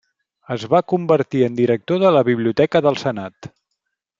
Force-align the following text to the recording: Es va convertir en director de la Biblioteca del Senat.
Es 0.53 0.63
va 0.71 0.79
convertir 0.93 1.43
en 1.49 1.59
director 1.61 2.01
de 2.05 2.13
la 2.17 2.25
Biblioteca 2.33 2.85
del 2.87 2.99
Senat. 3.07 3.53